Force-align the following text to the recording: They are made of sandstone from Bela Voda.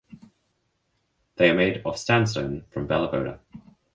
They 1.35 1.51
are 1.51 1.55
made 1.55 1.83
of 1.85 1.95
sandstone 1.95 2.65
from 2.71 2.87
Bela 2.87 3.11
Voda. 3.11 3.39